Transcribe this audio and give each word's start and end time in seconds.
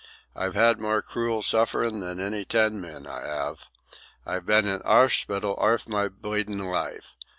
I've 0.35 0.55
had 0.55 0.81
more 0.81 1.03
cruel 1.03 1.43
sufferin' 1.43 1.99
than 1.99 2.19
any 2.19 2.43
ten 2.43 2.81
men, 2.81 3.05
I 3.05 3.21
'ave. 3.23 3.65
I've 4.25 4.47
been 4.47 4.67
in 4.67 4.81
orspital 4.81 5.53
arf 5.59 5.87
my 5.87 6.07
bleedin' 6.07 6.57
life. 6.57 7.15